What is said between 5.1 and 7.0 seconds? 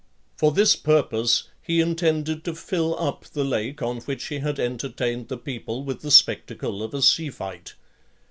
the people with the spectacle of